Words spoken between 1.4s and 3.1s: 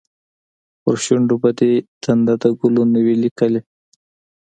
به دې تنده، د کلونو